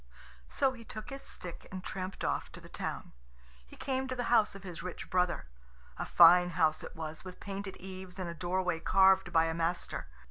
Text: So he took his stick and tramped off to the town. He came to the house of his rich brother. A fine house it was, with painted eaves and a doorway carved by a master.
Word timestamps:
So 0.47 0.71
he 0.73 0.83
took 0.83 1.11
his 1.11 1.21
stick 1.21 1.67
and 1.71 1.83
tramped 1.83 2.23
off 2.23 2.51
to 2.53 2.59
the 2.59 2.67
town. 2.69 3.13
He 3.67 3.75
came 3.75 4.07
to 4.07 4.15
the 4.15 4.23
house 4.33 4.55
of 4.55 4.63
his 4.63 4.81
rich 4.81 5.11
brother. 5.11 5.45
A 5.97 6.07
fine 6.07 6.49
house 6.57 6.81
it 6.81 6.95
was, 6.95 7.23
with 7.23 7.39
painted 7.39 7.77
eaves 7.77 8.17
and 8.17 8.27
a 8.27 8.33
doorway 8.33 8.79
carved 8.79 9.31
by 9.31 9.45
a 9.45 9.53
master. 9.53 10.07